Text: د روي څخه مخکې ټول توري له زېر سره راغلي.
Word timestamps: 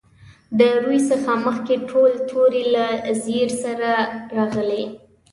د 0.57 0.59
روي 0.83 0.99
څخه 1.09 1.31
مخکې 1.45 1.75
ټول 1.89 2.11
توري 2.29 2.63
له 2.75 2.85
زېر 3.23 3.49
سره 3.63 3.91
راغلي. 4.37 4.83